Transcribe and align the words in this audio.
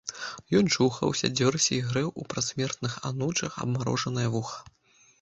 Ён 0.59 0.71
чухаўся, 0.75 1.29
дзёрся 1.41 1.69
і 1.77 1.79
грэў 1.91 2.09
у 2.23 2.27
прасмердлых 2.33 2.99
анучах 3.13 3.63
абмарожанае 3.67 4.29
вуха. 4.39 4.59